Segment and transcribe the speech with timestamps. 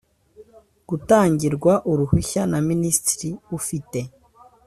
[0.89, 3.99] gutangirwa uruhushya na minisitiri ufite